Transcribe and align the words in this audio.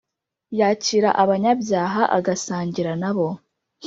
yakira 0.59 1.09
abanyabyaha 1.23 2.01
agasangira 2.17 2.91
na 3.01 3.11
bo 3.15 3.27